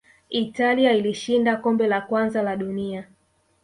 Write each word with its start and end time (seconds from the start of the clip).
italia 0.29 0.91
ilishinda 0.93 1.57
kombe 1.57 1.87
la 1.87 2.01
kwanza 2.01 2.41
la 2.43 2.57
dunia 2.57 3.07